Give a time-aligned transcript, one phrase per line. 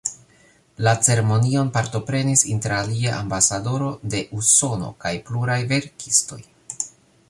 [0.87, 6.45] La ceremonion partoprenis interalie ambasadoro de Usono kaj pluraj verkistoj.